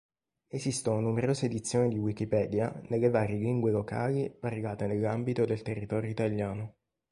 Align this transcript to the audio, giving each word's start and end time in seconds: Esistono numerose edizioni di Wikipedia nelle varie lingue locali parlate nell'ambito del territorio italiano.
Esistono 0.47 0.99
numerose 0.99 1.45
edizioni 1.45 1.87
di 1.89 1.99
Wikipedia 1.99 2.73
nelle 2.87 3.11
varie 3.11 3.37
lingue 3.37 3.69
locali 3.69 4.31
parlate 4.31 4.87
nell'ambito 4.87 5.45
del 5.45 5.61
territorio 5.61 6.09
italiano. 6.09 6.75